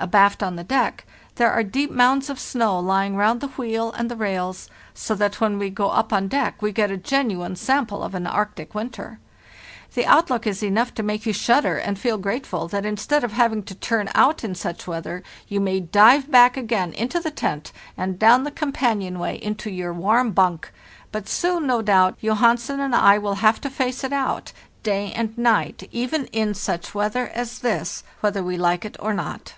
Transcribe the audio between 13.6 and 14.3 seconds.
to turn